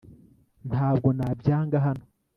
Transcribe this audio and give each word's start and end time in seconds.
ntabwo 0.69 1.07
nabyanga 1.17 1.77
hano 1.85 2.03